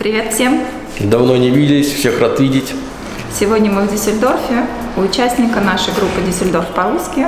Привет 0.00 0.32
всем! 0.32 0.62
Давно 0.98 1.36
не 1.36 1.50
виделись, 1.50 1.92
всех 1.92 2.22
рад 2.22 2.40
видеть. 2.40 2.72
Сегодня 3.38 3.70
мы 3.70 3.82
в 3.82 3.92
Дюссельдорфе 3.92 4.64
у 4.96 5.02
участника 5.02 5.60
нашей 5.60 5.92
группы 5.92 6.22
«Дюссельдорф 6.26 6.68
по-русски» 6.68 7.26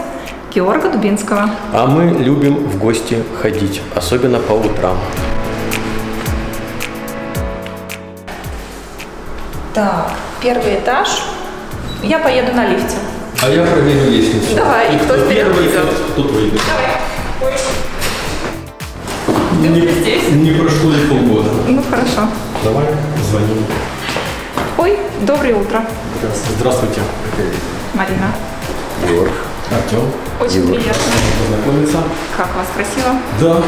Георга 0.54 0.88
Дубинского. 0.88 1.50
А 1.74 1.86
мы 1.86 2.18
любим 2.24 2.54
в 2.54 2.78
гости 2.78 3.18
ходить, 3.42 3.82
особенно 3.94 4.38
по 4.38 4.54
утрам. 4.54 4.96
Так, 9.74 10.12
первый 10.40 10.76
этаж. 10.76 11.24
Я 12.02 12.20
поеду 12.20 12.54
на 12.54 12.68
лифте. 12.68 12.96
А 13.42 13.50
я 13.50 13.66
проверю 13.66 14.10
лестницу. 14.10 14.56
Давай, 14.56 14.96
и 14.96 14.98
кто 14.98 15.18
вперед 15.18 15.54
идет? 15.60 16.16
Тут 16.16 16.30
выйдет. 16.30 16.62
Давай. 16.66 16.92
Здесь? 20.00 20.30
Не 20.32 20.52
прошло 20.52 20.90
и 20.90 21.06
полгода. 21.06 21.21
Хорошо. 22.22 22.34
Давай, 22.64 22.86
звоним. 23.30 23.64
Ой, 24.78 24.98
доброе 25.22 25.54
утро, 25.56 25.84
Здравствуйте. 26.56 27.00
Марина. 27.94 28.32
Георг. 29.08 29.32
Артем. 29.72 30.02
Очень 30.40 30.68
приятно. 30.68 31.02
Познакомиться. 31.40 31.98
Как 32.36 32.48
вас 32.56 32.66
красиво? 32.74 33.16
Да. 33.40 33.62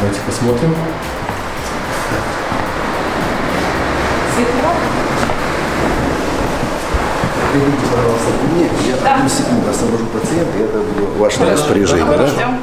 Давайте 0.00 0.20
посмотрим. 0.26 0.74
Светло? 4.34 4.70
Придите, 7.52 7.86
пожалуйста, 7.94 8.26
ко 8.40 8.54
мне. 8.54 8.64
Я 8.88 8.96
Да. 9.04 9.14
одну 9.16 9.28
секунду 9.28 9.70
освобожу 9.70 10.06
пациента, 10.06 10.58
и 10.58 10.62
это 10.62 10.78
было 10.78 11.18
ваше 11.18 11.44
распоряжение, 11.50 12.16
да? 12.16 12.26
ждем. 12.26 12.60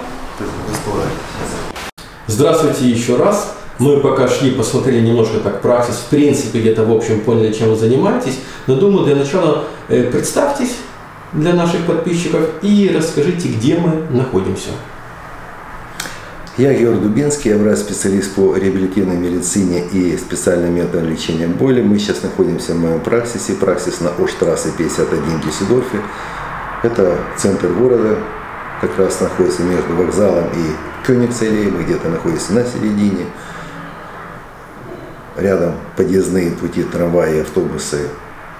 Здравствуйте 2.28 2.86
еще 2.90 3.18
раз. 3.18 3.54
Мы 3.78 4.00
пока 4.00 4.28
шли, 4.28 4.52
посмотрели 4.52 5.06
немножко 5.06 5.40
так 5.40 5.62
практис, 5.62 5.96
в 5.96 6.10
принципе, 6.10 6.62
где-то 6.62 6.84
в 6.84 6.92
общем 6.92 7.20
поняли, 7.22 7.52
чем 7.52 7.70
вы 7.70 7.76
занимаетесь. 7.76 8.40
Но 8.68 8.76
думаю, 8.76 9.06
для 9.06 9.16
начала 9.16 9.66
э, 9.90 10.04
представьтесь 10.12 10.78
для 11.34 11.54
наших 11.54 11.86
подписчиков 11.86 12.42
и 12.62 12.92
расскажите, 12.96 13.50
где 13.50 13.78
мы 13.78 14.06
находимся. 14.16 14.70
Я 16.58 16.74
Георг 16.74 17.02
Дубинский, 17.02 17.52
я 17.52 17.58
врач-специалист 17.58 18.34
по 18.34 18.56
реабилитивной 18.56 19.18
медицине 19.18 19.84
и 19.92 20.16
специальным 20.16 20.74
методам 20.74 21.10
лечения 21.10 21.48
боли. 21.48 21.82
Мы 21.82 22.00
сейчас 22.00 22.24
находимся 22.24 22.74
в 22.74 22.80
моем 22.80 23.02
праксисе, 23.02 23.56
праксис 23.56 24.00
на 24.00 24.12
Оштрассе 24.12 24.70
51 24.78 25.42
в 25.42 25.46
Дюссельдорфе. 25.46 25.98
Это 26.82 27.18
центр 27.36 27.68
города, 27.74 28.20
как 28.80 28.98
раз 28.98 29.20
находится 29.20 29.64
между 29.64 29.96
вокзалом 29.96 30.46
и 30.46 31.06
Кёнигсаллеей, 31.06 31.72
мы 31.72 31.84
где-то 31.84 32.08
находимся 32.08 32.54
на 32.54 32.64
середине. 32.64 33.26
Рядом 35.38 35.74
подъездные 35.98 36.52
пути 36.52 36.84
трамваи, 36.84 37.42
автобусы 37.42 38.08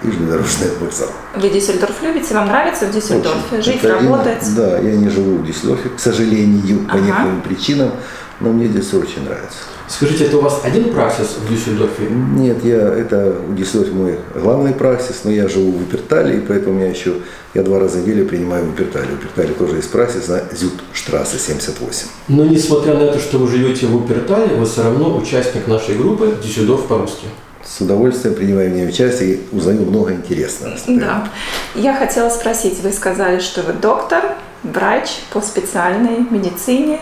и 0.04 0.08
железнодорожный 0.08 0.68
вокзал. 0.80 1.10
Вы 1.36 1.50
Дюссельдорф 1.50 2.02
любите? 2.04 2.34
Вам 2.34 2.48
нравится 2.48 2.86
в 2.86 2.92
Дюссельдорфе? 2.92 3.40
Очень. 3.58 3.64
Жить, 3.64 3.76
Это 3.84 3.98
именно- 3.98 4.18
работать? 4.18 4.56
Да, 4.56 4.80
я 4.80 4.96
не 4.96 5.10
живу 5.10 5.38
в 5.38 5.46
Дюссельдорфе, 5.46 5.90
к 5.90 6.00
сожалению, 6.00 6.80
по 6.88 6.94
Ага. 6.96 7.02
некоторым 7.06 7.42
причинам, 7.42 7.92
но 8.40 8.52
мне 8.52 8.68
здесь 8.68 8.94
очень 8.94 9.24
нравится. 9.24 9.58
Скажите, 9.88 10.26
это 10.26 10.38
у 10.38 10.42
вас 10.42 10.62
один 10.64 10.92
праксис 10.94 11.38
в 11.40 11.48
Дюссельдорфе? 11.48 12.08
Нет, 12.10 12.64
я, 12.66 12.78
это 12.82 13.36
в 13.48 13.56
Дюссельдорфе 13.56 13.94
мой 13.94 14.20
главный 14.34 14.74
праксис, 14.74 15.22
но 15.24 15.32
я 15.32 15.48
живу 15.48 15.72
в 15.72 15.80
Випертале, 15.80 16.38
и 16.38 16.42
поэтому 16.42 16.80
я 16.82 16.88
еще, 16.90 17.14
я 17.54 17.62
два 17.62 17.78
раза 17.80 18.00
в 18.00 18.02
неделю 18.02 18.28
принимаю 18.28 18.66
в 18.66 18.70
Випертале. 18.72 19.06
В 19.08 19.12
Випертале 19.12 19.54
тоже 19.54 19.76
есть 19.78 19.92
праксис 19.92 20.28
на 20.28 20.42
Зютштрассе 20.52 21.38
78. 21.38 22.08
Но 22.30 22.46
несмотря 22.46 22.96
на 22.96 23.04
это, 23.04 23.20
что 23.20 23.38
вы 23.38 23.48
живете 23.48 23.86
в 23.86 23.96
Упертале, 23.96 24.56
вы 24.56 24.66
все 24.66 24.82
равно 24.84 25.16
участник 25.16 25.68
нашей 25.68 25.96
группы 25.96 26.36
Дюссельдорф 26.44 26.88
по-русски. 26.88 27.28
С 27.66 27.82
удовольствием 27.82 28.36
принимаю 28.36 28.70
в 28.72 28.74
ней 28.76 28.88
участие 28.88 29.34
и 29.36 29.48
узнаю 29.52 29.82
много 29.82 30.14
интересного. 30.14 30.76
Да. 30.88 31.28
Я 31.74 31.96
хотела 31.96 32.30
спросить, 32.30 32.80
вы 32.84 32.92
сказали, 32.92 33.40
что 33.40 33.64
вы 33.64 33.74
доктор, 33.74 34.24
врач 34.64 35.10
по 35.34 35.42
специальной 35.42 36.20
медицине, 36.30 37.00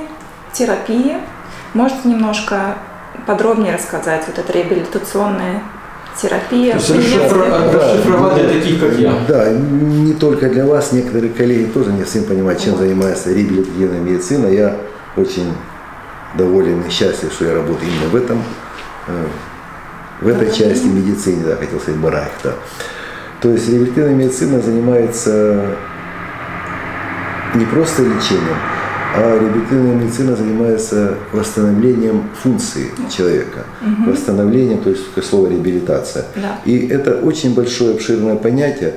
терапии. 0.54 1.18
Можете 1.74 2.08
немножко 2.08 2.78
подробнее 3.28 3.76
рассказать 3.76 4.24
вот 4.28 4.38
эта 4.40 4.54
реабилитационная 4.54 5.64
терапия? 6.22 6.72
То 6.74 6.78
есть 6.78 6.88
приветствие? 6.88 7.26
расшифро- 7.30 7.72
расшифровать 7.74 8.36
для 8.36 8.60
таких, 8.60 8.80
как 8.80 8.94
я. 8.94 9.14
Да, 9.28 9.52
не 9.52 10.14
только 10.14 10.50
для 10.50 10.66
вас, 10.66 10.92
некоторые 10.94 11.34
коллеги 11.34 11.66
тоже 11.72 11.92
не 11.92 12.04
всем 12.04 12.24
понимают, 12.24 12.62
чем 12.62 12.78
занимается 12.78 13.34
реабилитативная 13.34 14.00
медицина. 14.00 14.48
Я 14.48 14.78
очень 15.18 15.52
доволен 16.38 16.82
и 16.84 16.90
счастлив, 16.90 17.32
что 17.34 17.46
я 17.46 17.54
работаю 17.56 17.90
именно 17.92 18.10
в 18.10 18.16
этом, 18.16 18.42
э, 19.08 19.26
в 20.22 20.28
этой 20.28 20.52
части 20.52 20.86
медицины, 20.88 21.44
да, 21.46 21.56
хотел 21.56 21.80
сказать, 21.80 22.00
барах, 22.00 22.30
да. 22.44 22.54
То 23.42 23.52
есть 23.52 23.68
реабилитативная 23.70 24.16
медицина 24.16 24.62
занимается 24.62 25.76
не 27.56 27.66
просто 27.66 28.02
лечением, 28.04 28.58
а 29.16 29.40
реабилитативная 29.40 29.96
медицина 29.96 30.36
занимается 30.36 31.16
восстановлением 31.34 32.24
функции 32.42 32.88
человека. 33.16 33.66
Восстановлением, 34.08 34.80
то 34.80 34.90
есть 34.90 35.04
слово 35.30 35.50
реабилитация. 35.50 36.26
Да. 36.36 36.60
И 36.66 36.88
это 36.88 37.16
очень 37.20 37.54
большое, 37.54 37.94
обширное 37.94 38.36
понятие. 38.38 38.94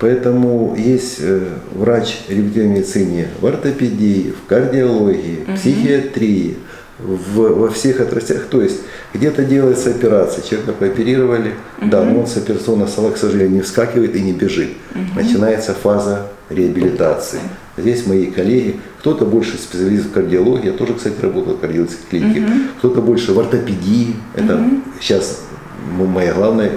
Поэтому 0.00 0.74
есть 0.78 1.18
э, 1.20 1.40
врач 1.74 2.22
реабилитативной 2.28 2.76
медицине 2.78 3.28
в 3.40 3.46
ортопедии, 3.46 4.32
в 4.32 4.48
кардиологии, 4.48 5.44
в 5.46 5.54
психиатрии, 5.56 6.56
в- 6.98 7.36
во 7.60 7.68
всех 7.68 8.00
отрастях. 8.00 8.46
То 8.50 8.62
есть 8.62 8.80
где-то 9.12 9.44
делается 9.44 9.90
операция, 9.90 10.42
человека 10.44 10.72
пооперировали, 10.72 11.54
да, 11.80 12.02
но 12.04 12.20
он 12.20 12.26
с 12.26 12.36
операционного 12.36 12.88
стола, 12.88 13.10
к 13.10 13.16
сожалению, 13.16 13.56
не 13.56 13.60
вскакивает 13.60 14.14
и 14.16 14.20
не 14.20 14.32
бежит. 14.32 14.70
Начинается 15.14 15.74
фаза 15.74 16.28
реабилитации. 16.48 17.40
Здесь 17.76 18.06
мои 18.06 18.26
коллеги, 18.26 18.78
кто-то 18.98 19.24
больше 19.24 19.56
специалист 19.56 20.06
в 20.06 20.12
кардиологии, 20.12 20.66
я 20.66 20.72
тоже, 20.72 20.94
кстати, 20.94 21.14
работал 21.22 21.54
в 21.54 21.60
кардиологической 21.60 22.06
клинике, 22.20 22.44
кто-то 22.78 23.00
больше 23.00 23.32
в 23.32 23.38
ортопедии, 23.40 24.16
это 24.34 24.62
сейчас 25.00 25.40
м- 25.98 26.06
моя 26.08 26.34
главная, 26.34 26.70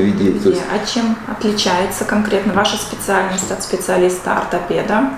вид 0.00 0.16
деятельности. 0.16 0.44
То 0.44 0.50
есть 0.50 0.62
А 0.72 0.86
чем 0.86 1.16
отличается 1.26 2.04
конкретно 2.04 2.54
ваша 2.54 2.76
специальность 2.78 3.50
от 3.50 3.62
специалиста-ортопеда? 3.62 5.10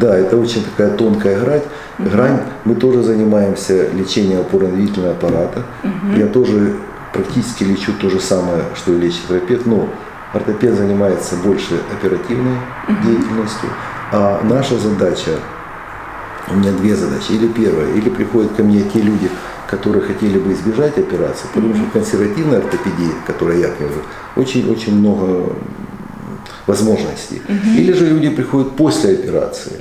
Да, 0.00 0.16
это 0.16 0.36
очень 0.36 0.64
такая 0.64 0.96
тонкая 0.96 1.38
грань. 1.40 1.62
Грань. 1.98 2.40
Мы 2.64 2.74
тоже 2.74 3.02
занимаемся 3.02 3.90
лечением 3.90 4.40
опорно-двигательного 4.40 5.12
аппарата. 5.12 5.62
Я 6.16 6.26
тоже 6.26 6.74
практически 7.12 7.64
лечу 7.64 7.92
то 8.00 8.10
же 8.10 8.20
самое, 8.20 8.64
что 8.74 8.92
и 8.92 8.98
лечит 8.98 9.30
ортопед, 9.30 9.66
но 9.66 9.88
ортопед 10.32 10.74
занимается 10.74 11.36
больше 11.36 11.80
оперативной 11.92 12.56
деятельностью, 13.04 13.68
а 14.10 14.40
наша 14.42 14.76
задача, 14.78 15.30
у 16.50 16.54
меня 16.54 16.72
две 16.72 16.94
задачи. 16.96 17.32
Или 17.32 17.46
первая, 17.48 17.92
или 17.94 18.10
приходят 18.10 18.52
ко 18.54 18.62
мне 18.62 18.82
те 18.82 19.00
люди, 19.00 19.30
которые 19.70 20.02
хотели 20.02 20.38
бы 20.38 20.52
избежать 20.52 20.98
операции, 20.98 21.46
потому 21.54 21.74
что 21.74 21.84
в 21.84 21.90
консервативной 21.92 22.58
ортопедии, 22.58 23.12
которой 23.26 23.60
я 23.60 23.68
привожу, 23.68 24.00
очень-очень 24.36 24.98
много 24.98 25.52
возможностей. 26.66 27.42
Или 27.76 27.92
же 27.92 28.06
люди 28.06 28.30
приходят 28.30 28.72
после 28.76 29.12
операции, 29.14 29.72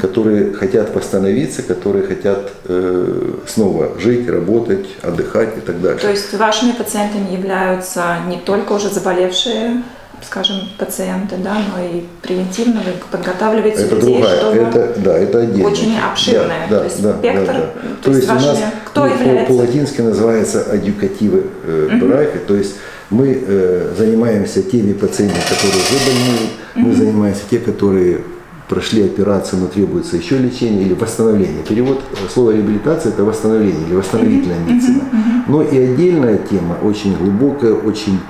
которые 0.00 0.52
хотят 0.54 0.94
восстановиться, 0.94 1.62
которые 1.62 2.06
хотят 2.06 2.50
э, 2.66 3.32
снова 3.46 3.90
жить, 3.98 4.28
работать, 4.28 4.86
отдыхать 5.02 5.56
и 5.58 5.60
так 5.60 5.80
дальше. 5.80 6.02
То 6.02 6.10
есть 6.10 6.32
вашими 6.34 6.72
пациентами 6.72 7.32
являются 7.32 8.16
не 8.28 8.38
только 8.38 8.72
уже 8.72 8.88
заболевшие, 8.88 9.82
скажем, 10.24 10.56
пациенты, 10.78 11.36
да, 11.38 11.56
но 11.74 11.82
и 11.82 12.04
превентивно 12.22 12.80
вы 12.84 12.92
подготавливаете 13.10 13.82
это 13.84 13.94
людей, 13.96 14.18
другая, 14.20 14.38
чтобы... 14.38 14.56
это 14.56 14.94
да, 15.00 15.18
это 15.18 15.38
отдельно. 15.40 15.68
Очень 15.68 15.98
обширная, 15.98 16.66
Да, 16.68 16.78
то 16.78 16.84
есть 16.84 17.02
да, 17.02 17.16
спектр, 17.18 17.46
да, 17.46 17.52
да. 17.52 17.60
то 18.02 18.04
То 18.04 18.10
есть 18.10 18.20
есть 18.22 18.30
у 18.30 18.34
нас 18.34 18.44
вашими- 18.46 18.70
кто 18.86 19.04
ну, 19.06 19.14
является? 19.14 19.46
по-латински 19.46 20.00
называется 20.02 20.62
адюкативы 20.70 21.44
э, 21.64 21.88
барахи, 22.00 22.38
то 22.46 22.54
есть 22.54 22.74
мы 23.10 23.42
э, 23.44 23.94
занимаемся 23.96 24.62
теми 24.62 24.92
пациентами, 24.92 25.42
которые 25.48 25.82
уже 25.82 25.98
больны, 26.06 26.88
мы 26.88 26.94
занимаемся 26.94 27.42
те, 27.50 27.58
которые 27.58 28.20
прошли 28.68 29.02
операцию, 29.02 29.62
но 29.62 29.66
требуется 29.66 30.16
еще 30.16 30.38
лечение 30.38 30.86
или 30.86 30.94
восстановление. 30.94 31.64
Перевод 31.68 32.00
э, 32.12 32.28
слова 32.32 32.52
реабилитация– 32.52 33.12
это 33.12 33.24
восстановление 33.24 33.84
или 33.88 33.96
восстановительная 33.96 34.60
медицина. 34.60 35.02
Но 35.48 35.62
и 35.62 35.76
отдельная 35.76 36.38
тема, 36.38 36.78
очень 36.82 37.16
глубокая, 37.16 37.74
очень 37.74 38.20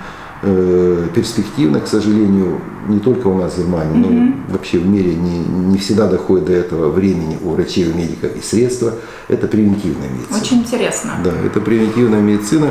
э, 0.43 1.09
перспективная, 1.15 1.83
к 1.83 1.87
сожалению, 1.87 2.63
не 2.89 3.01
только 3.01 3.27
у 3.27 3.37
нас 3.37 3.53
в 3.53 3.59
Германии, 3.59 3.99
но 3.99 4.53
вообще 4.55 4.79
в 4.79 4.87
мире 4.87 5.15
не, 5.15 5.41
не 5.41 5.77
всегда 5.77 6.09
доходит 6.09 6.47
до 6.47 6.55
этого 6.55 6.91
времени 6.91 7.37
у 7.45 7.51
врачей, 7.51 7.87
у 7.91 7.95
медиков 7.95 8.35
и 8.35 8.41
средства. 8.41 8.95
Это 9.29 9.47
превентивная 9.47 10.09
медицина. 10.09 10.39
Очень 10.41 10.59
интересно. 10.61 11.13
Да, 11.23 11.33
это 11.45 11.61
превентивная 11.61 12.23
медицина. 12.23 12.69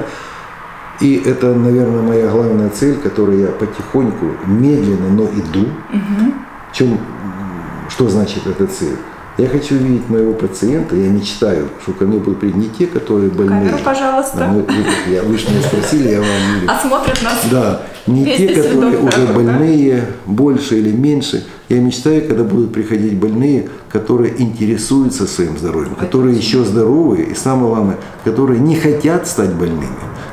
И 1.01 1.21
это, 1.25 1.53
наверное, 1.53 2.01
моя 2.01 2.27
главная 2.27 2.69
цель, 2.69 2.95
которой 2.97 3.39
я 3.41 3.47
потихоньку, 3.47 4.25
медленно, 4.47 5.09
но 5.09 5.23
иду. 5.25 5.67
В 6.71 6.75
чем, 6.75 6.97
что 7.89 8.09
значит 8.09 8.45
эта 8.47 8.67
цель? 8.67 8.97
Я 9.37 9.47
хочу 9.47 9.75
видеть 9.75 10.09
моего 10.09 10.33
пациента, 10.33 10.97
я 10.97 11.07
мечтаю, 11.09 11.69
что 11.81 11.93
ко 11.93 12.03
мне 12.03 12.17
будут 12.19 12.41
прийти 12.41 12.57
не 12.57 12.67
те, 12.67 12.87
которые 12.87 13.29
больные. 13.29 13.61
Камеру, 13.69 13.77
пожалуйста. 13.85 14.37
Да, 14.37 14.47
мы- 14.49 14.63
вы, 14.63 15.13
я, 15.13 15.23
вы 15.23 15.37
же 15.37 15.49
меня 15.49 15.61
спросили, 15.61 16.09
я 16.09 16.17
вам 16.19 16.27
говорю. 16.27 16.67
А 16.69 16.79
смотрят 16.85 17.23
нас. 17.23 17.45
Да, 17.49 17.81
не 18.05 18.25
Весь 18.25 18.35
те, 18.37 18.61
которые 18.61 18.97
уже 18.99 19.27
да? 19.27 19.33
больные, 19.33 20.05
больше 20.25 20.79
или 20.79 20.91
меньше. 20.91 21.45
Я 21.69 21.79
мечтаю, 21.79 22.27
когда 22.27 22.43
будут 22.43 22.73
приходить 22.73 23.13
больные, 23.13 23.69
которые 23.89 24.33
интересуются 24.41 25.25
своим 25.25 25.57
здоровьем, 25.57 25.95
которые 25.95 26.35
еще 26.35 26.65
здоровые 26.65 27.27
и 27.27 27.33
самое 27.33 27.69
главное, 27.73 27.97
которые 28.25 28.59
не 28.59 28.75
хотят 28.75 29.25
стать 29.25 29.53
больными, 29.53 29.87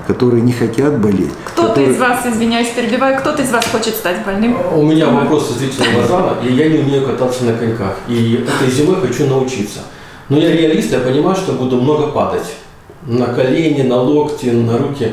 которые 0.06 0.43
не 0.43 0.53
хотят 0.53 0.99
болеть. 0.99 1.31
Кто-то 1.44 1.69
которые- 1.69 1.94
из 1.94 1.99
вас, 1.99 2.26
извиняюсь, 2.26 2.69
перебиваю, 2.69 3.19
кто-то 3.19 3.43
из 3.43 3.50
вас 3.50 3.64
хочет 3.67 3.94
стать 3.94 4.25
больным? 4.25 4.56
У 4.75 4.82
меня 4.82 5.08
вопрос 5.08 5.50
из 5.50 5.56
зрительного 5.56 6.06
зала, 6.06 6.37
и 6.43 6.53
я 6.53 6.69
не 6.69 6.79
умею 6.79 7.06
кататься 7.06 7.44
на 7.44 7.53
коньках. 7.55 7.97
И 8.08 8.44
этой 8.47 8.70
зимой 8.70 8.97
хочу 9.00 9.26
научиться. 9.26 9.81
Но 10.29 10.38
я 10.38 10.53
реалист, 10.53 10.93
я 10.93 11.00
понимаю, 11.00 11.37
что 11.37 11.53
буду 11.53 11.81
много 11.81 12.08
падать. 12.08 12.55
На 13.06 13.26
колени, 13.26 13.82
на 13.82 13.97
локти, 13.97 14.47
на 14.47 14.79
руки. 14.79 15.12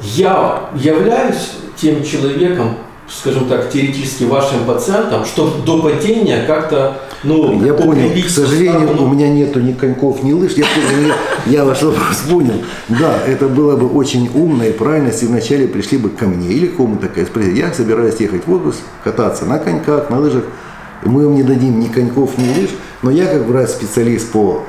Я 0.00 0.70
являюсь 0.74 1.52
тем 1.76 2.02
человеком, 2.02 2.76
скажем 3.10 3.48
так, 3.48 3.70
теоретически 3.70 4.24
вашим 4.24 4.64
пациентом, 4.66 5.24
что 5.24 5.62
до 5.64 5.82
падения 5.82 6.44
как-то, 6.46 7.00
ну, 7.24 7.64
Я 7.64 7.74
понял. 7.74 8.10
К 8.10 8.28
сожалению, 8.28 8.80
суставы, 8.80 8.96
ну, 8.96 9.04
у 9.06 9.14
меня 9.14 9.28
нету 9.28 9.60
ни 9.60 9.72
коньков, 9.72 10.22
ни 10.22 10.32
лыж. 10.32 10.52
Я, 10.52 10.66
я, 10.66 11.14
я 11.46 11.64
ваш 11.64 11.82
вопрос 11.82 12.16
понял. 12.28 12.62
Да, 12.88 13.18
это 13.26 13.48
было 13.48 13.76
бы 13.76 13.88
очень 13.88 14.30
умно 14.34 14.64
и 14.64 14.72
правильно, 14.72 15.08
если 15.08 15.26
вначале 15.26 15.66
пришли 15.66 15.98
бы 15.98 16.10
ко 16.10 16.26
мне 16.26 16.48
или 16.48 16.66
кому-то 16.66 17.08
спросить. 17.24 17.56
Я 17.56 17.72
собираюсь 17.72 18.16
ехать 18.20 18.46
в 18.46 18.52
отпуск, 18.52 18.78
кататься 19.02 19.46
на 19.46 19.58
коньках, 19.58 20.10
на 20.10 20.18
лыжах. 20.20 20.44
Мы 21.04 21.24
вам 21.24 21.34
не 21.34 21.42
дадим 21.42 21.80
ни 21.80 21.86
коньков, 21.86 22.36
ни 22.38 22.60
лыж. 22.60 22.70
Но 23.02 23.10
я, 23.10 23.26
как 23.26 23.46
врач-специалист 23.46 24.30
по 24.30 24.64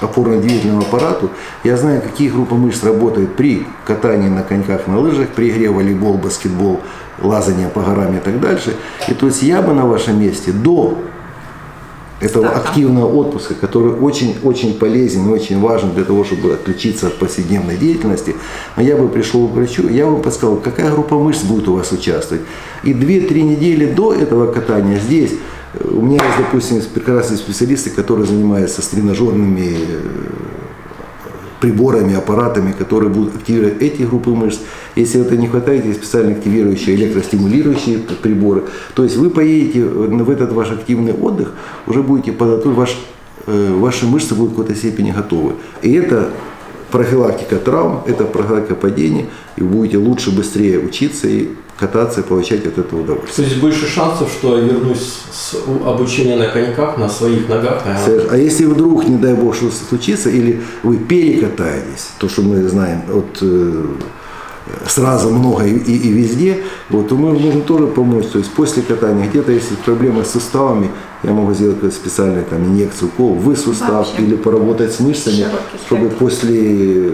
опорно-двигательному 0.00 0.82
аппарату, 0.82 1.30
я 1.62 1.76
знаю, 1.76 2.02
какие 2.02 2.28
группы 2.28 2.54
мышц 2.54 2.82
работают 2.82 3.36
при 3.36 3.66
катании 3.84 4.28
на 4.28 4.42
коньках, 4.42 4.86
на 4.86 4.98
лыжах, 4.98 5.28
при 5.30 5.50
игре 5.50 5.70
волейбол, 5.70 6.14
баскетбол, 6.14 6.80
лазание 7.22 7.68
по 7.68 7.80
горам 7.80 8.16
и 8.16 8.20
так 8.20 8.40
дальше. 8.40 8.74
И 9.08 9.14
то 9.14 9.26
есть 9.26 9.42
я 9.42 9.62
бы 9.62 9.72
на 9.72 9.86
вашем 9.86 10.20
месте 10.20 10.52
до 10.52 10.98
этого 12.20 12.46
Старта. 12.46 12.68
активного 12.68 13.06
отпуска, 13.06 13.54
который 13.54 13.92
очень-очень 13.92 14.78
полезен 14.78 15.28
и 15.28 15.30
очень 15.30 15.60
важен 15.60 15.92
для 15.92 16.04
того, 16.04 16.24
чтобы 16.24 16.54
отключиться 16.54 17.08
от 17.08 17.18
повседневной 17.18 17.76
деятельности, 17.76 18.34
но 18.76 18.82
я 18.82 18.96
бы 18.96 19.08
пришел 19.08 19.46
к 19.48 19.52
врачу, 19.52 19.88
я 19.88 20.06
бы 20.06 20.18
подсказал, 20.18 20.56
какая 20.56 20.90
группа 20.90 21.18
мышц 21.18 21.42
будет 21.42 21.68
у 21.68 21.74
вас 21.74 21.92
участвовать. 21.92 22.42
И 22.82 22.92
2-3 22.92 23.42
недели 23.42 23.86
до 23.86 24.14
этого 24.14 24.52
катания 24.52 24.98
здесь 24.98 25.32
у 25.82 26.00
меня 26.00 26.24
есть, 26.24 26.36
допустим, 26.38 26.80
прекрасные 26.92 27.38
специалисты, 27.38 27.90
которые 27.90 28.26
занимаются 28.26 28.82
с 28.82 28.88
тренажерными 28.88 29.76
э, 29.76 30.00
приборами, 31.60 32.14
аппаратами, 32.14 32.72
которые 32.72 33.10
будут 33.10 33.36
активировать 33.36 33.80
эти 33.80 34.02
группы 34.02 34.30
мышц. 34.30 34.60
Если 34.96 35.20
это 35.20 35.36
не 35.36 35.48
хватает, 35.48 35.84
есть 35.84 35.98
специально 35.98 36.32
активирующие, 36.32 36.94
электростимулирующие 36.94 37.98
приборы. 37.98 38.64
То 38.94 39.04
есть 39.04 39.16
вы 39.16 39.30
поедете 39.30 39.84
в 39.84 40.30
этот 40.30 40.52
ваш 40.52 40.70
активный 40.70 41.12
отдых, 41.12 41.52
уже 41.86 42.02
будете 42.02 42.32
подготовить, 42.32 42.76
ваш, 42.76 42.98
э, 43.46 43.74
ваши 43.74 44.06
мышцы 44.06 44.34
будут 44.34 44.52
в 44.52 44.56
какой-то 44.56 44.78
степени 44.78 45.10
готовы. 45.10 45.54
И 45.82 45.92
это 45.92 46.30
профилактика 46.94 47.56
травм, 47.56 48.04
это 48.06 48.24
профилактика 48.24 48.76
падений, 48.76 49.26
и 49.56 49.62
вы 49.62 49.68
будете 49.68 49.98
лучше, 49.98 50.30
быстрее 50.30 50.78
учиться 50.78 51.26
и 51.26 51.48
кататься, 51.76 52.20
и 52.20 52.22
получать 52.22 52.64
от 52.66 52.78
этого 52.78 53.00
удовольствие. 53.00 53.34
То 53.34 53.42
есть 53.42 53.60
больше 53.60 53.88
шансов, 53.88 54.30
что 54.30 54.56
я 54.56 54.62
вернусь 54.62 55.18
с 55.32 55.56
обучения 55.84 56.36
на 56.36 56.46
коньках 56.46 56.96
на 56.96 57.08
своих 57.08 57.48
ногах. 57.48 57.82
наверное. 57.84 58.30
А 58.30 58.36
если 58.36 58.66
вдруг, 58.66 59.08
не 59.08 59.16
дай 59.16 59.34
бог, 59.34 59.56
что 59.56 59.72
случится, 59.72 60.30
или 60.30 60.62
вы 60.84 60.98
перекатаетесь, 60.98 62.10
то, 62.20 62.28
что 62.28 62.42
мы 62.42 62.62
знаем 62.68 63.00
от 63.12 63.38
э, 63.42 63.86
сразу 64.86 65.30
много 65.30 65.64
и, 65.64 65.74
и- 65.76 66.08
и 66.08 66.12
везде, 66.12 66.58
вот, 66.90 67.08
то 67.08 67.14
мы 67.16 67.32
можем 67.32 67.62
тоже 67.62 67.86
помочь. 67.86 68.26
То 68.26 68.38
есть 68.38 68.50
после 68.52 68.82
катания 68.82 69.28
где-то, 69.28 69.52
если 69.52 69.74
проблемы 69.76 70.24
с 70.24 70.30
суставами, 70.30 70.90
я 71.22 71.32
могу 71.32 71.52
сделать 71.54 71.92
специальную 71.92 72.44
там, 72.44 72.64
инъекцию, 72.64 73.08
укол 73.08 73.34
в 73.34 73.54
сустав 73.56 73.90
Вообще. 74.08 74.22
или 74.22 74.36
поработать 74.36 74.92
с 74.92 75.00
мышцами, 75.00 75.46
чтобы 75.86 76.08
после 76.08 77.10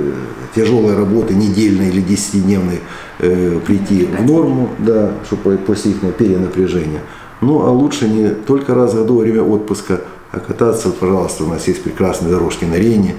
тяжелой 0.55 0.97
работы, 0.97 1.35
недельной 1.35 1.89
или 1.91 2.01
десятидневной, 2.01 2.81
э, 3.21 3.59
прийти 3.67 4.07
в 4.07 4.27
норму, 4.27 4.71
да, 4.79 5.13
чтобы 5.27 5.57
после 5.59 5.93
их 5.93 5.99
перенапряжения. 6.17 7.01
Ну, 7.41 7.63
а 7.65 7.71
лучше 7.71 8.09
не 8.09 8.29
только 8.31 8.75
раз 8.75 8.93
в 8.93 8.97
году 8.97 9.15
во 9.17 9.23
время 9.23 9.43
отпуска, 9.43 10.01
а 10.33 10.39
кататься, 10.41 10.91
пожалуйста, 10.91 11.45
у 11.45 11.49
нас 11.49 11.67
есть 11.69 11.83
прекрасные 11.83 12.31
дорожки 12.33 12.65
на 12.65 12.75
Рене, 12.77 13.15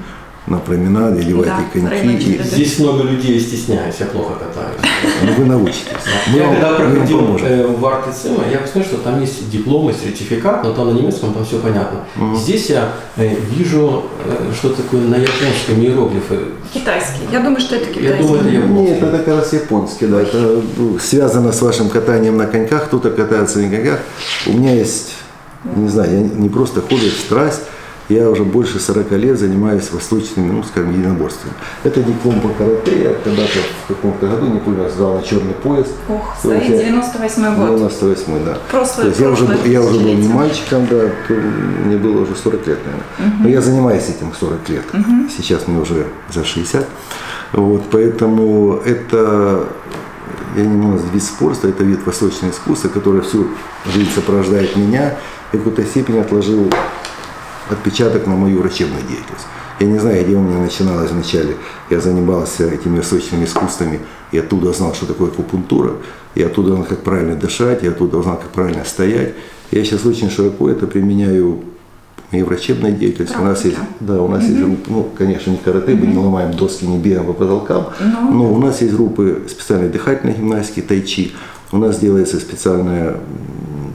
на 0.47 0.57
променаде, 0.57 1.21
одевайте 1.21 1.51
Да, 1.75 1.89
коньки, 1.89 2.33
и. 2.33 2.43
Здесь 2.43 2.79
много 2.79 3.03
людей 3.03 3.39
стесняюсь, 3.39 3.95
я 3.99 4.07
плохо 4.07 4.33
катаюсь. 4.33 4.81
ну, 5.23 5.33
вы 5.33 5.45
научитесь. 5.45 5.85
Мы 6.33 6.37
Я 6.39 6.45
вам- 6.45 6.55
когда 6.55 6.73
проходил 6.73 7.37
э, 7.43 7.67
в 7.67 7.85
артицима, 7.85 8.43
я 8.51 8.57
посмотрел, 8.57 8.85
что 8.85 8.97
там 9.03 9.21
есть 9.21 9.49
диплом 9.51 9.89
и 9.91 9.93
сертификат, 9.93 10.63
но 10.63 10.73
там 10.73 10.87
на 10.93 10.97
немецком 10.97 11.33
там 11.33 11.45
все 11.45 11.59
понятно. 11.59 11.99
Здесь 12.35 12.71
я 12.71 12.91
э, 13.17 13.35
вижу, 13.51 14.03
э, 14.25 14.51
что 14.55 14.69
такое 14.69 15.01
на 15.01 15.15
японском 15.15 15.79
иероглифы. 15.79 16.39
Китайский. 16.73 17.21
Я 17.31 17.41
думаю, 17.41 17.59
что 17.61 17.75
это 17.75 17.87
Я 17.89 17.93
китайский. 17.93 18.23
думаю, 18.23 18.39
это 18.41 18.49
японский. 18.49 18.81
Нет, 18.81 19.03
это 19.03 19.17
как 19.19 19.27
раз 19.27 19.53
японский, 19.53 20.05
да. 20.07 20.21
Это 20.21 20.61
ну, 20.77 20.97
связано 20.99 21.51
с 21.51 21.61
вашим 21.61 21.89
катанием 21.89 22.37
на 22.37 22.47
коньках. 22.47 22.85
Кто-то 22.85 23.11
катается 23.11 23.59
на 23.59 23.69
коньках. 23.69 23.99
У 24.47 24.53
меня 24.53 24.73
есть, 24.73 25.13
не 25.75 25.87
знаю, 25.87 26.11
я 26.11 26.19
не 26.19 26.49
просто 26.49 26.81
хобби, 26.81 27.09
страсть. 27.09 27.61
Я 28.11 28.29
уже 28.29 28.43
больше 28.43 28.79
40 28.79 29.11
лет 29.11 29.39
занимаюсь 29.39 29.89
восточными, 29.91 30.51
ну, 30.51 30.63
скажем, 30.63 30.91
единоборствами. 30.91 31.53
Это 31.83 32.01
диплом 32.03 32.41
по 32.41 32.49
карате. 32.49 33.03
Я 33.03 33.13
когда-то 33.23 33.59
в 33.85 33.87
каком-то 33.87 34.27
году, 34.27 34.47
не 34.47 34.59
помню, 34.59 34.89
сдал 34.89 35.15
на 35.15 35.21
черный 35.23 35.53
пояс. 35.53 35.87
Ух, 36.09 36.35
стоит 36.37 36.63
я- 36.69 36.77
98 36.77 37.55
год. 37.55 37.67
98 37.77 38.43
да. 38.45 38.57
Прошлое- 38.69 39.03
То 39.03 39.07
есть 39.07 39.19
я 39.21 39.29
уже, 39.29 39.47
я 39.65 39.81
уже 39.81 39.99
был 39.99 40.13
не 40.13 40.27
мальчиком, 40.27 40.87
да, 40.89 41.09
мне 41.85 41.95
было 41.97 42.21
уже 42.23 42.35
40 42.35 42.67
лет, 42.67 42.79
наверное. 42.85 43.39
Но 43.43 43.47
я 43.49 43.61
занимаюсь 43.61 44.09
этим 44.09 44.33
40 44.37 44.67
лет. 44.69 44.83
Сейчас 45.37 45.67
мне 45.67 45.79
уже 45.79 46.07
за 46.33 46.43
60. 46.43 46.85
Вот, 47.53 47.83
поэтому 47.91 48.81
это, 48.85 49.67
я 50.57 50.63
не 50.65 50.75
могу 50.75 50.99
вид 51.13 51.23
спорта, 51.23 51.69
это 51.69 51.83
вид 51.85 52.05
восточного 52.05 52.51
искусства, 52.51 52.89
который 52.89 53.21
всю 53.21 53.47
жизнь 53.93 54.09
сопровождает 54.13 54.75
меня 54.75 55.15
и 55.53 55.57
в 55.57 55.63
какой-то 55.63 55.83
степени 55.85 56.19
отложил 56.19 56.69
отпечаток 57.69 58.27
на 58.27 58.35
мою 58.35 58.59
врачебную 58.61 59.01
деятельность. 59.01 59.45
Я 59.79 59.87
не 59.87 59.97
знаю, 59.99 60.23
где 60.23 60.35
у 60.35 60.41
меня 60.41 60.59
начиналось 60.59 61.11
вначале. 61.11 61.55
Я 61.89 61.99
занимался 61.99 62.67
этими 62.67 62.97
восточными 62.97 63.45
искусствами, 63.45 63.99
и 64.31 64.37
оттуда 64.37 64.73
знал, 64.73 64.93
что 64.93 65.05
такое 65.07 65.29
акупунктура, 65.29 65.93
и 66.35 66.43
оттуда 66.43 66.73
знал, 66.73 66.85
как 66.85 66.99
правильно 66.99 67.35
дышать, 67.35 67.83
и 67.83 67.87
оттуда 67.87 68.21
знал, 68.21 68.37
как 68.37 68.49
правильно 68.49 68.85
стоять. 68.85 69.33
Я 69.71 69.83
сейчас 69.83 70.05
очень 70.05 70.29
широко 70.29 70.69
это 70.69 70.85
применяю 70.85 71.63
моей 72.31 72.43
врачебной 72.43 72.91
деятельности. 72.91 73.35
У 73.37 73.43
нас 73.43 73.65
есть, 73.65 73.75
Практика. 73.75 73.97
да, 74.01 74.21
у 74.21 74.27
нас 74.27 74.43
есть, 74.43 74.59
группы, 74.59 74.91
ну, 74.91 75.09
конечно, 75.17 75.51
не 75.51 75.57
карате, 75.57 75.95
мы 75.95 76.07
не 76.07 76.17
ломаем 76.17 76.53
доски, 76.55 76.85
не 76.85 76.97
бегаем 76.97 77.25
по 77.25 77.33
потолкам, 77.33 77.87
но 77.99 78.53
у 78.53 78.57
нас 78.59 78.81
есть 78.81 78.93
группы 78.93 79.43
специальной 79.49 79.89
дыхательной 79.89 80.33
гимнастики, 80.35 80.81
тайчи. 80.81 81.33
У 81.71 81.77
нас 81.77 81.99
делается 81.99 82.39
специальная 82.39 83.17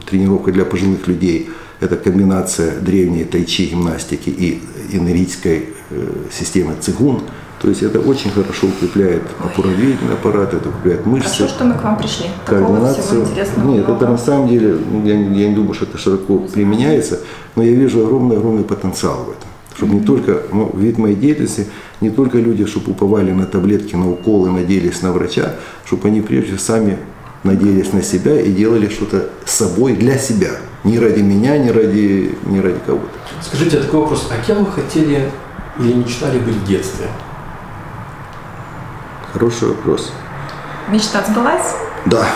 тренировка 0.09 0.53
для 0.53 0.65
пожилых 0.65 1.07
людей. 1.07 1.51
Это 1.81 1.97
комбинация 1.97 2.81
древней 2.81 3.25
тайчи 3.25 3.67
гимнастики 3.67 4.31
и 4.31 4.63
инеритской 4.93 5.71
э, 5.91 6.07
системы 6.33 6.75
цигун. 6.81 7.21
То 7.61 7.69
есть 7.69 7.83
это 7.83 8.01
очень 8.01 8.31
хорошо 8.31 8.67
укрепляет 8.67 9.23
опорно-двигательный 9.43 10.15
аппарат, 10.15 10.53
это 10.55 10.69
укрепляет 10.69 11.07
мышцы. 11.07 11.29
Хорошо, 11.39 11.49
что 11.49 11.65
мы 11.65 11.75
к 11.75 11.83
вам 11.83 11.97
пришли. 11.99 12.27
Такого 12.45 12.67
всего 12.67 12.77
координацию. 12.87 13.21
интересного 13.23 13.69
Нет, 13.71 13.85
много. 13.89 14.05
это 14.05 14.13
на 14.13 14.19
самом 14.19 14.49
деле, 14.49 14.77
ну, 14.93 15.07
я, 15.07 15.17
не- 15.17 15.41
я 15.41 15.49
не 15.49 15.55
думаю, 15.55 15.75
что 15.75 15.85
это 15.87 15.97
широко 15.99 16.39
применяется, 16.39 17.21
но 17.57 17.63
я 17.63 17.73
вижу 17.73 18.05
огромный-огромный 18.05 18.65
потенциал 18.65 19.25
в 19.25 19.31
этом. 19.31 19.49
Чтобы 19.77 19.95
не 19.95 20.01
только, 20.01 20.43
ну, 20.53 20.71
вид 20.75 20.97
моей 20.99 21.17
деятельности, 21.17 21.67
не 22.01 22.11
только 22.11 22.39
люди, 22.39 22.65
чтобы 22.67 22.93
уповали 22.93 23.33
на 23.33 23.47
таблетки, 23.47 23.95
на 23.97 24.11
уколы, 24.11 24.51
надеялись 24.51 25.03
на 25.03 25.13
врача, 25.13 25.57
чтобы 25.87 26.09
они 26.09 26.21
прежде 26.23 26.57
всего 26.57 26.59
сами 26.59 26.99
надеялись 27.43 27.93
на 27.93 28.03
себя 28.03 28.41
и 28.41 28.53
делали 28.53 28.89
что-то 28.89 29.31
с 29.45 29.53
собой 29.53 29.95
для 29.95 30.19
себя. 30.19 30.51
Не 30.85 30.99
ради 30.99 31.21
меня, 31.21 31.59
не 31.59 31.71
ради, 31.71 32.37
не 32.45 32.61
ради 32.61 32.79
кого-то. 32.87 33.09
Скажите, 33.43 33.79
такой 33.79 34.01
вопрос, 34.01 34.29
а 34.31 34.45
кем 34.45 34.65
вы 34.65 34.73
хотели 34.73 35.31
или 35.79 35.93
мечтали 35.93 36.39
быть 36.39 36.55
в 36.55 36.67
детстве? 36.67 37.07
Хороший 39.33 39.69
вопрос. 39.69 40.13
Мечта 40.89 41.25
сбылась? 41.29 41.75
Да, 42.07 42.27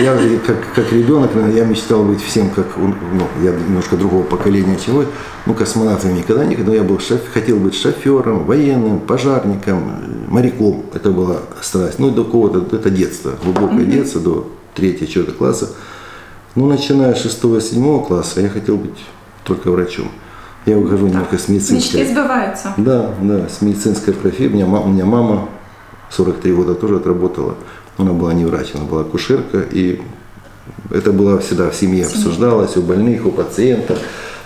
я 0.00 0.16
как, 0.46 0.56
как 0.74 0.92
ребенок, 0.92 1.30
я 1.54 1.64
мечтал 1.64 2.04
быть 2.04 2.22
всем, 2.22 2.50
как, 2.50 2.66
ну, 2.76 2.94
я 3.42 3.52
немножко 3.52 3.96
другого 3.96 4.22
поколения, 4.22 4.76
вы. 4.88 5.06
Ну, 5.46 5.54
космонавтом 5.54 6.14
никогда 6.14 6.44
не, 6.44 6.56
но 6.56 6.74
я 6.74 6.82
был 6.82 6.98
шоф, 6.98 7.20
хотел 7.32 7.58
быть 7.58 7.74
шофером, 7.74 8.44
военным, 8.44 9.00
пожарником, 9.00 10.26
моряком. 10.28 10.84
Это 10.94 11.10
была 11.10 11.38
страсть. 11.60 11.98
Ну, 11.98 12.10
до 12.10 12.24
какого-то, 12.24 12.76
это 12.76 12.90
детство, 12.90 13.32
глубокое 13.42 13.84
детство, 13.84 14.20
до 14.20 14.48
третьего, 14.74 15.06
четвертого 15.06 15.36
класса. 15.36 15.70
Ну, 16.54 16.66
начиная 16.66 17.14
с 17.14 17.22
шестого, 17.22 17.60
седьмого 17.60 18.04
класса, 18.04 18.40
я 18.40 18.48
хотел 18.48 18.76
быть 18.76 19.04
только 19.44 19.70
врачом. 19.70 20.08
Я 20.66 20.78
выхожу 20.78 21.08
немного 21.08 21.36
с 21.36 21.48
Мечты 21.48 21.74
медицинской. 21.74 22.06
сбываются. 22.06 22.72
Да, 22.78 23.10
да, 23.20 23.48
с 23.48 23.60
медицинской 23.60 24.14
профессией. 24.14 24.48
У 24.48 24.52
меня, 24.54 24.66
у 24.66 24.88
меня 24.88 25.04
мама 25.04 25.48
43 26.10 26.52
года 26.52 26.74
тоже 26.74 26.96
отработала. 26.96 27.56
Она 27.96 28.12
была 28.12 28.34
не 28.34 28.44
врач, 28.44 28.70
она 28.74 28.84
была 28.84 29.02
акушерка. 29.02 29.60
И 29.70 30.00
это 30.90 31.12
было 31.12 31.38
всегда 31.38 31.70
в 31.70 31.74
семье 31.74 32.06
обсуждалось, 32.06 32.76
у 32.76 32.82
больных, 32.82 33.26
у 33.26 33.30
пациентов. 33.30 33.98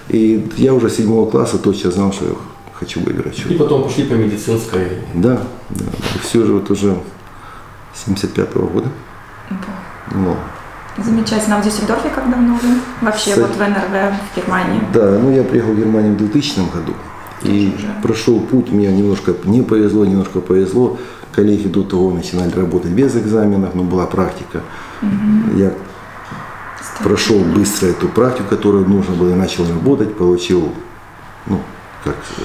И 0.08 0.48
я 0.56 0.74
уже 0.74 0.88
с 0.90 0.96
седьмого 0.96 1.30
класса 1.30 1.58
точно 1.58 1.90
знал, 1.90 2.12
что 2.12 2.24
я 2.26 2.34
хочу 2.74 3.00
быть 3.00 3.16
врачом. 3.16 3.50
И 3.50 3.54
потом 3.54 3.84
пошли 3.84 4.04
по 4.04 4.14
медицинской. 4.14 4.88
Да, 5.14 5.42
да. 5.70 5.84
И 6.14 6.18
все 6.20 6.44
же 6.44 6.54
вот 6.54 6.70
уже 6.70 6.96
75 7.94 8.54
года. 8.54 8.88
Ну, 10.12 10.36
Замечательно. 11.04 11.56
А 11.56 11.60
в 11.60 11.64
Дюссельдорфе 11.64 12.08
как 12.08 12.28
давно 12.30 12.58
вы? 12.60 12.68
Вообще 13.02 13.30
Кстати, 13.30 13.40
вот 13.40 13.56
в 13.56 13.60
НРВ 13.60 14.14
в 14.32 14.36
Германии. 14.36 14.80
Да, 14.92 15.18
ну 15.18 15.30
я 15.30 15.44
приехал 15.44 15.72
в 15.72 15.78
Германию 15.78 16.14
в 16.14 16.16
2000 16.16 16.58
году. 16.72 16.94
И 17.42 17.72
уже. 17.76 17.86
прошел 18.02 18.40
путь, 18.40 18.72
мне 18.72 18.90
немножко 18.90 19.32
не 19.44 19.62
повезло, 19.62 20.04
немножко 20.04 20.40
повезло. 20.40 20.98
Коллеги 21.32 21.68
до 21.68 21.82
того 21.82 22.10
начинали 22.10 22.50
работать 22.52 22.90
без 22.90 23.14
экзаменов, 23.16 23.74
но 23.74 23.82
была 23.84 24.06
практика. 24.06 24.62
Я 25.54 25.72
прошел 27.04 27.38
быстро 27.40 27.88
эту 27.88 28.08
практику, 28.08 28.48
которую 28.50 28.88
нужно 28.88 29.14
было, 29.14 29.30
и 29.30 29.34
начал 29.34 29.64
работать, 29.68 30.16
получил, 30.16 30.72
ну, 31.46 31.60
как, 32.04 32.16
э, 32.38 32.42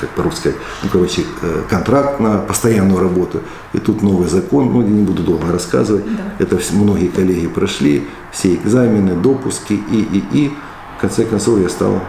как 0.00 0.10
по-русски 0.10 0.38
сказать, 0.40 0.58
ну, 0.82 0.88
короче, 0.92 1.22
э, 1.42 1.62
контракт 1.70 2.20
на 2.20 2.38
постоянную 2.38 3.00
работу. 3.00 3.40
И 3.72 3.78
тут 3.78 4.02
новый 4.02 4.28
закон, 4.28 4.70
ну, 4.72 4.82
не 4.82 5.02
буду 5.02 5.22
долго 5.22 5.50
рассказывать. 5.50 6.04
Да. 6.04 6.22
Это 6.38 6.58
все- 6.58 6.74
многие 6.74 7.08
коллеги 7.08 7.46
прошли, 7.46 8.06
все 8.32 8.54
экзамены, 8.54 9.14
допуски, 9.14 9.74
и, 9.74 10.00
и, 10.00 10.24
и, 10.44 10.52
в 10.98 11.00
конце 11.00 11.24
концов, 11.24 11.58
я 11.60 11.68
стал 11.68 12.00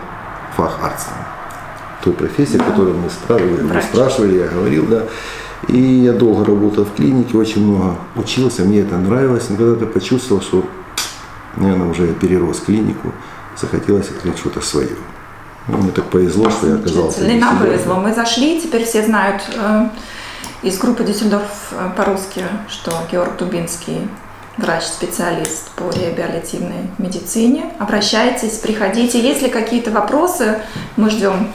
фахарцем. 0.58 1.14
Той 2.04 2.14
профессии, 2.14 2.58
которую 2.58 2.98
мы 2.98 3.10
спрашивали, 3.10 3.62
Врач. 3.64 3.84
спрашивали, 3.86 4.38
я 4.38 4.48
говорил, 4.48 4.86
да. 4.88 5.04
И 5.68 5.80
я 5.80 6.14
долго 6.14 6.46
работал 6.46 6.86
в 6.86 6.94
клинике, 6.94 7.38
очень 7.38 7.66
много 7.66 7.96
учился, 8.16 8.64
мне 8.64 8.82
это 8.82 8.98
нравилось. 8.98 9.50
Но 9.50 9.58
когда-то 9.58 9.86
почувствовал, 9.88 10.42
что, 10.42 10.64
наверное, 11.56 11.90
уже 11.90 12.06
я 12.08 12.14
перерос 12.14 12.60
клинику, 12.60 13.12
захотелось 13.60 14.10
открыть 14.10 14.38
что-то 14.38 14.62
свое. 14.62 14.96
Ну, 15.68 15.78
мне 15.80 15.92
так 15.92 16.06
повезло, 16.06 16.50
что 16.50 16.68
я 16.68 16.76
оказался. 16.76 17.22
В 17.22 17.36
нам 17.36 17.60
повезло. 17.60 17.96
Мы 17.96 18.14
зашли, 18.14 18.62
теперь 18.62 18.86
все 18.86 19.04
знают 19.04 19.42
э, 19.54 19.90
из 20.62 20.78
группы 20.78 21.04
Дюссельдорф 21.04 21.72
э, 21.72 21.90
по-русски, 21.98 22.44
что 22.70 22.94
Георг 23.12 23.38
Дубинский 23.38 24.08
врач-специалист 24.58 25.70
по 25.72 25.90
реабилитивной 25.92 26.90
медицине. 26.98 27.74
Обращайтесь, 27.80 28.58
приходите. 28.58 29.22
Если 29.22 29.50
какие-то 29.50 29.92
вопросы, 29.92 30.60
мы 30.96 31.10
ждем. 31.10 31.50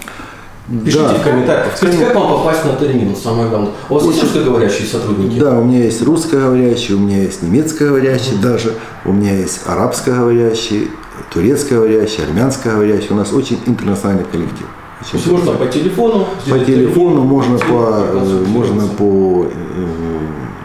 Пишите 0.84 1.02
Да. 1.04 1.14
в 1.14 1.22
комментариях. 1.22 1.76
Скажите, 1.76 2.06
как 2.06 2.14
вам 2.14 2.28
попасть 2.28 2.64
на 2.64 2.76
термин, 2.76 3.14
самое 3.16 3.48
главное. 3.48 3.72
У 3.90 3.94
вас 3.94 4.04
есть 4.04 4.22
русскоговорящие 4.22 4.86
сотрудники? 4.86 5.38
Да, 5.38 5.58
у 5.58 5.64
меня 5.64 5.84
есть 5.84 6.02
русскоговорящий, 6.02 6.94
у 6.94 6.98
меня 6.98 7.22
есть 7.22 7.42
немецкоговорящий 7.42 8.36
даже, 8.40 8.74
у 9.04 9.12
меня 9.12 9.34
есть 9.34 9.60
арабскоговорящий, 9.66 10.88
турецкоговорящий, 11.32 12.22
армянскоговорящий. 12.24 13.08
У 13.10 13.14
нас 13.16 13.32
очень 13.32 13.58
интернациональный 13.66 14.24
коллектив. 14.24 14.66
То 15.00 15.16
Очень 15.16 15.18
есть 15.18 15.32
можно 15.32 15.52
по 15.58 15.66
телефону 15.66 16.26
По 16.48 16.58
телефону 16.60 17.14
термин, 17.16 17.28
можно 17.28 17.58
по, 17.58 18.04
э, 18.12 18.44
можно 18.46 18.86
по 18.86 19.46
э, 19.50 19.86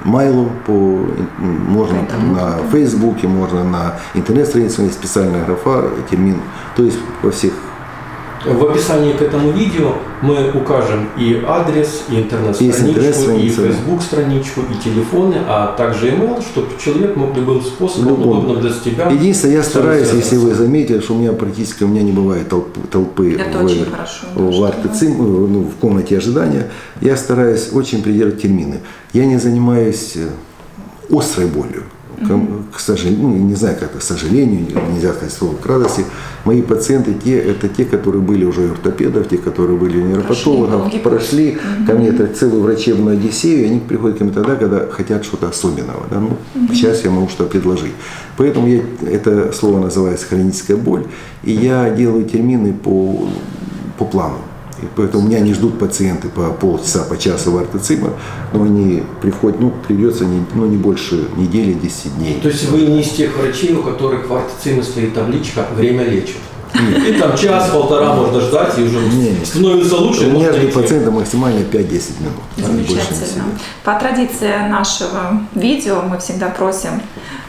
майлу, 0.03 0.51
по, 0.67 0.71
м, 0.71 1.07
можно 1.39 1.95
интернету, 1.97 2.35
на. 2.35 2.57
Фейсбуке, 2.71 3.27
можно 3.27 3.63
на 3.63 3.95
интернет-странице, 4.13 4.75
у 4.77 4.81
меня 4.81 4.89
есть 4.89 4.99
специальная 4.99 5.43
графа, 5.43 5.85
термин. 6.11 6.39
То 6.75 6.83
есть 6.83 6.97
во 7.23 7.31
всех 7.31 7.51
В 8.53 8.65
описании 8.69 9.13
к 9.13 9.21
этому 9.21 9.51
видео 9.51 9.93
мы 10.21 10.51
укажем 10.51 11.09
и 11.17 11.43
адрес, 11.47 12.03
и 12.09 12.15
интернет-страничку, 12.19 13.31
и 13.31 13.49
да. 13.49 13.55
Facebook-страничку, 13.67 14.61
и 14.61 14.83
телефоны, 14.83 15.35
а 15.47 15.75
также 15.77 16.09
email, 16.11 16.41
чтобы 16.41 16.67
человек 16.83 17.15
мог 17.15 17.35
любым 17.35 17.61
способом, 17.61 18.09
Любым. 18.09 18.29
удобным 18.29 18.61
для 18.61 18.71
себя. 18.71 19.09
Единственное, 19.09 19.55
я 19.55 19.63
стараюсь, 19.63 20.09
если 20.13 20.37
вы 20.37 20.53
заметили, 20.53 20.99
что 20.99 21.13
у 21.13 21.17
меня 21.17 21.33
практически 21.33 21.83
у 21.83 21.87
меня 21.87 22.03
не 22.03 22.11
бывает 22.11 22.47
толпы, 22.49 22.79
толпы 22.89 23.33
Это 23.39 23.59
в, 23.59 23.65
очень 23.65 23.85
хорошо, 23.85 24.27
в, 24.35 24.63
артецим- 24.63 25.17
ну, 25.17 25.61
в 25.63 25.75
комнате 25.79 26.17
ожидания. 26.17 26.69
Я 27.01 27.17
стараюсь 27.17 27.69
очень 27.73 28.01
придерживать 28.01 28.41
термины. 28.41 28.79
Я 29.13 29.25
не 29.25 29.37
занимаюсь 29.37 30.13
э, 30.15 30.27
острой 31.15 31.47
болью. 31.47 31.83
Ком- 32.25 32.65
К 32.73 32.79
сожалению, 32.79 33.27
ну, 33.27 33.35
не 33.37 33.53
знаю, 33.55 33.75
как 33.79 33.91
это, 33.91 33.99
к 33.99 34.01
сожалению, 34.03 34.65
нельзя 34.93 35.13
сказать 35.13 35.31
слово 35.31 35.55
к 35.55 35.65
радости. 35.65 36.03
Мои 36.45 36.61
пациенты, 36.61 37.13
те, 37.13 37.37
это 37.37 37.67
те, 37.69 37.85
которые 37.85 38.21
были 38.21 38.43
уже 38.43 38.61
у 38.61 38.71
ортопедов, 38.71 39.27
те, 39.29 39.37
которые 39.37 39.77
были 39.77 39.99
у 40.01 40.05
нейропатологов, 40.05 40.91
прошли, 41.03 41.51
путь. 41.51 41.85
ко 41.85 41.93
мне 41.93 42.07
это 42.09 42.27
целую 42.27 42.63
врачебную 42.63 43.17
одиссею, 43.17 43.63
и 43.65 43.65
они 43.67 43.79
приходят 43.79 44.17
ко 44.17 44.23
мне 44.23 44.33
тогда, 44.33 44.55
когда 44.55 44.87
хотят 44.87 45.25
что-то 45.25 45.49
особенного. 45.49 46.05
Да? 46.09 46.19
Ну, 46.19 46.37
Сейчас 46.73 47.03
я 47.03 47.11
могу 47.11 47.29
что-то 47.29 47.51
предложить. 47.51 47.93
Поэтому 48.35 48.67
я, 48.67 48.81
это 49.11 49.51
слово 49.53 49.79
называется 49.79 50.25
хроническая 50.27 50.77
боль, 50.77 51.05
и 51.43 51.51
я 51.51 51.89
делаю 51.91 52.25
термины 52.25 52.73
по, 52.73 53.27
по 53.97 54.05
плану. 54.05 54.37
И 54.81 54.85
поэтому 54.95 55.27
меня 55.27 55.39
не 55.39 55.53
ждут 55.53 55.79
пациенты 55.79 56.29
по 56.29 56.49
полчаса, 56.51 57.03
по 57.03 57.17
часу 57.17 57.51
в 57.51 57.57
ортоцима, 57.57 58.13
но 58.53 58.63
они 58.63 59.03
приходят, 59.21 59.59
ну, 59.59 59.73
придется 59.87 60.25
не, 60.25 60.45
ну, 60.53 60.65
не 60.65 60.77
больше 60.77 61.27
недели, 61.35 61.73
10 61.73 62.17
дней. 62.17 62.39
То 62.41 62.49
есть 62.49 62.69
вы 62.69 62.81
не 62.81 63.01
из 63.01 63.09
тех 63.09 63.35
врачей, 63.37 63.73
у 63.73 63.81
которых 63.81 64.29
в 64.29 64.35
артициме 64.35 64.83
стоит 64.83 65.13
табличка 65.13 65.65
«Время 65.75 66.03
лечит». 66.03 66.37
И 67.07 67.13
там 67.13 67.35
час-полтора 67.35 68.13
можно 68.13 68.39
ждать, 68.39 68.77
и 68.77 68.83
уже 68.83 68.99
Не. 68.99 69.43
становится 69.45 69.95
лучше. 69.95 70.27
У 70.27 70.31
меня 70.31 70.51
идти. 70.51 70.71
пациента 70.71 71.11
максимально 71.11 71.59
5-10 71.59 72.19
минут. 72.19 72.33
а 72.57 72.61
Замечательно. 72.61 73.45
По 73.83 73.93
традиции 73.93 74.69
нашего 74.69 75.41
видео 75.55 76.01
мы 76.01 76.19
всегда 76.19 76.49
просим 76.49 77.01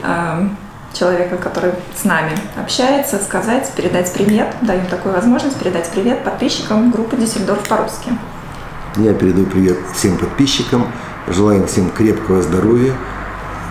э, 0.02 0.48
человека, 0.92 1.36
который 1.36 1.72
с 1.96 2.04
нами 2.04 2.32
общается, 2.56 3.18
сказать, 3.18 3.70
передать 3.76 4.12
привет. 4.12 4.54
Даем 4.62 4.86
такую 4.86 5.14
возможность 5.14 5.58
передать 5.58 5.88
привет 5.90 6.24
подписчикам 6.24 6.90
группы 6.90 7.16
Дюссельдорф 7.16 7.68
по-русски. 7.68 8.10
Я 8.96 9.14
передаю 9.14 9.46
привет 9.46 9.78
всем 9.94 10.16
подписчикам, 10.16 10.86
желаю 11.28 11.66
всем 11.66 11.90
крепкого 11.90 12.42
здоровья. 12.42 12.94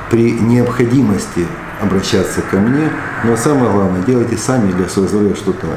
При 0.10 0.32
необходимости 0.32 1.46
обращаться 1.82 2.42
ко 2.42 2.58
мне, 2.58 2.90
но 3.24 3.36
самое 3.36 3.72
главное, 3.72 4.04
делайте 4.04 4.38
сами 4.38 4.72
для 4.72 4.88
своего 4.88 5.10
здоровья 5.10 5.36
что-то, 5.36 5.68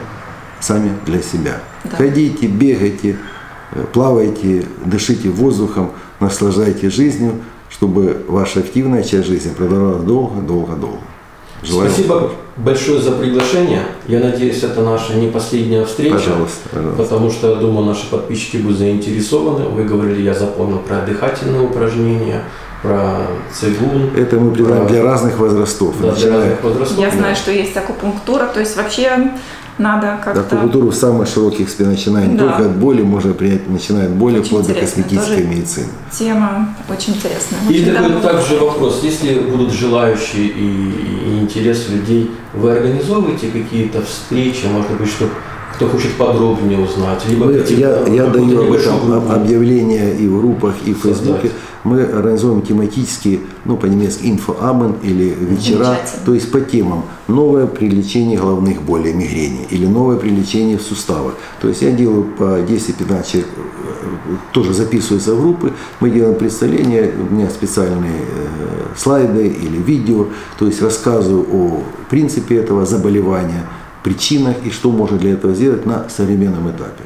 сами 0.60 0.92
для 1.04 1.20
себя. 1.20 1.60
Да. 1.84 1.96
Ходите, 1.96 2.46
бегайте, 2.46 3.16
э, 3.72 3.84
плавайте, 3.92 4.66
дышите 4.84 5.30
воздухом, 5.30 5.90
наслаждайтесь 6.20 6.92
жизнью, 6.92 7.40
чтобы 7.68 8.24
ваша 8.28 8.60
активная 8.60 9.02
часть 9.02 9.26
жизни 9.26 9.50
продолжалась 9.50 10.04
долго, 10.04 10.40
долго, 10.40 10.74
долго. 10.74 11.00
Желаю 11.62 11.90
Спасибо 11.90 12.30
большое 12.56 13.00
за 13.00 13.12
приглашение. 13.12 13.82
Я 14.08 14.20
надеюсь, 14.20 14.62
это 14.62 14.80
наша 14.82 15.14
не 15.14 15.28
последняя 15.28 15.84
встреча. 15.84 16.14
Пожалуйста, 16.14 16.68
пожалуйста. 16.72 17.02
Потому 17.02 17.30
что, 17.30 17.56
думаю, 17.56 17.86
наши 17.86 18.08
подписчики 18.08 18.56
будут 18.58 18.78
заинтересованы. 18.78 19.66
Вы 19.68 19.84
говорили, 19.84 20.22
я 20.22 20.34
запомнил 20.34 20.78
про 20.78 21.00
дыхательные 21.02 21.62
упражнения, 21.62 22.42
про 22.82 23.18
цигун. 23.52 24.10
Это 24.16 24.36
мы 24.36 24.52
предлагаем 24.52 24.86
про- 24.86 24.92
для 24.94 25.02
разных 25.04 25.38
возрастов. 25.38 25.94
да, 26.00 26.12
для 26.12 26.34
разных 26.34 26.62
возрастов. 26.64 26.98
Я 26.98 27.10
знаю, 27.10 27.36
что 27.36 27.50
есть 27.50 27.76
акупунктура, 27.76 28.46
то 28.46 28.60
есть 28.60 28.76
вообще 28.76 29.32
надо 29.80 30.18
как-то... 30.22 30.40
Акупунктуру 30.42 30.90
в 30.90 30.94
самых 30.94 31.26
широких 31.26 31.68
не 32.26 32.36
Да. 32.36 32.48
только 32.48 32.66
от 32.66 32.76
боли, 32.76 33.02
можно 33.02 33.32
принять, 33.32 33.68
начиная 33.68 34.06
от 34.06 34.12
боли, 34.12 34.38
Очень 34.38 34.46
вплоть 34.46 34.66
до 34.66 34.74
косметической 34.74 35.44
медицины. 35.44 35.86
Тема 36.10 36.74
очень 36.88 37.14
интересная. 37.14 37.60
В 37.60 37.70
И 37.70 37.84
такой 37.84 38.20
также 38.20 38.58
вопрос. 38.58 39.00
Если 39.02 39.40
будут 39.40 39.72
желающие 39.72 40.46
и, 40.46 40.90
и 41.26 41.40
интерес 41.40 41.88
людей, 41.88 42.30
вы 42.54 42.72
организовываете 42.72 43.48
какие-то 43.48 44.02
встречи, 44.02 44.66
может 44.66 44.90
быть, 44.92 45.10
чтобы 45.10 45.32
кто 45.80 45.88
хочет 45.88 46.12
подробнее 46.18 46.78
узнать, 46.78 47.26
либо 47.26 47.46
Мы- 47.46 47.64
я, 47.70 48.06
я 48.06 48.26
даю 48.26 48.64
об 48.64 48.72
этом 48.72 49.00
группу? 49.00 49.14
об- 49.16 49.32
объявления 49.32 50.12
и 50.12 50.26
в 50.28 50.38
группах, 50.38 50.74
и 50.84 50.92
в 50.92 51.00
Создать. 51.00 51.40
Фейсбуке. 51.40 51.50
Мы 51.84 52.02
организуем 52.02 52.60
тематические, 52.60 53.40
ну 53.64 53.78
по-немецки 53.78 54.26
инфоабен 54.26 54.96
или 55.02 55.34
вечера, 55.40 55.96
то 56.26 56.34
есть 56.34 56.52
по 56.52 56.60
темам 56.60 57.04
новое 57.28 57.66
при 57.66 57.88
лечении 57.88 58.36
головных 58.36 58.82
болей, 58.82 59.14
мигрени 59.14 59.66
или 59.70 59.86
новое 59.86 60.18
при 60.18 60.28
лечении 60.28 60.76
в 60.76 60.82
суставах. 60.82 61.32
То 61.62 61.68
есть 61.68 61.80
я 61.80 61.90
делаю 61.92 62.24
по 62.24 62.60
10-15 62.60 63.30
человек, 63.30 63.48
э, 63.56 64.34
тоже 64.52 64.74
записываются 64.74 65.34
в 65.34 65.40
группы, 65.40 65.72
мы 66.00 66.10
делаем 66.10 66.34
представления, 66.34 67.10
у 67.30 67.34
меня 67.34 67.48
специальные 67.48 68.20
э, 68.20 68.94
слайды 68.98 69.46
или 69.48 69.78
видео, 69.78 70.26
то 70.58 70.66
есть 70.66 70.82
рассказываю 70.82 71.46
о 71.50 71.82
принципе 72.10 72.56
этого 72.56 72.84
заболевания, 72.84 73.64
причинах 74.02 74.56
и 74.64 74.70
что 74.70 74.90
можно 74.90 75.18
для 75.18 75.32
этого 75.32 75.54
сделать 75.54 75.86
на 75.86 76.08
современном 76.08 76.70
этапе. 76.70 77.04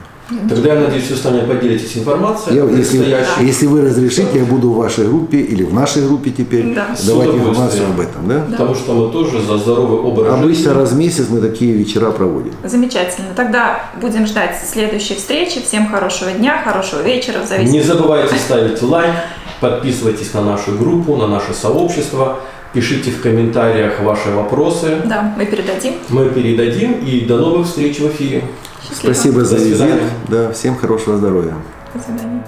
Тогда 0.49 0.75
я 0.75 0.81
надеюсь, 0.81 1.11
вы 1.11 1.17
с 1.17 1.25
нами 1.25 1.47
поделитесь 1.47 1.99
информацией 1.99 2.57
Я, 2.57 2.65
если, 2.65 3.45
если 3.45 3.67
вы 3.67 3.83
разрешите, 3.83 4.39
я 4.39 4.45
буду 4.45 4.71
в 4.71 4.77
вашей 4.77 5.07
группе 5.07 5.39
или 5.39 5.65
в 5.65 5.75
нашей 5.75 6.07
группе 6.07 6.31
теперь 6.31 6.75
Да. 6.75 6.89
Давать 7.07 7.29
информацию 7.29 7.87
об 7.89 8.01
этом. 8.01 8.27
Да? 8.27 8.47
Потому 8.51 8.75
что 8.75 8.95
мы 8.95 9.13
тоже 9.13 9.43
за 9.43 9.59
здоровый 9.59 9.99
образ 9.99 10.33
Обычно 10.33 10.55
жизни. 10.55 10.79
раз 10.79 10.93
в 10.93 10.97
месяц 10.97 11.27
мы 11.29 11.41
такие 11.41 11.75
вечера 11.75 12.11
проводим. 12.11 12.53
Замечательно. 12.65 13.29
Тогда 13.37 13.91
будем 14.01 14.27
ждать 14.27 14.57
следующей 14.67 15.15
встречи. 15.17 15.61
Всем 15.61 15.89
хорошего 15.89 16.31
дня, 16.31 16.63
хорошего 16.65 17.03
вечера, 17.03 17.43
в 17.45 17.47
зависимости 17.47 17.77
Не 17.77 17.83
забывайте 17.83 18.35
ставить 18.37 18.81
лайк, 18.81 19.15
подписывайтесь 19.61 20.33
на 20.33 20.41
нашу 20.43 20.73
группу, 20.73 21.17
на 21.17 21.27
наше 21.27 21.53
сообщество, 21.53 22.39
пишите 22.75 23.11
в 23.11 23.23
комментариях 23.23 24.01
ваши 24.03 24.31
вопросы. 24.31 25.01
Да, 25.07 25.33
мы 25.39 25.47
передадим. 25.47 25.95
Мы 26.09 26.29
передадим 26.29 26.93
и 27.05 27.21
до 27.21 27.39
новых 27.39 27.67
встреч 27.67 28.01
в 28.01 28.09
эфире. 28.09 28.45
Счастливо. 28.83 29.15
Спасибо 29.15 29.45
за 29.45 29.57
визит. 29.57 30.01
Да, 30.29 30.53
всем 30.53 30.77
хорошего 30.77 31.17
здоровья. 31.17 31.55
До 31.95 32.01
свидания. 32.03 32.45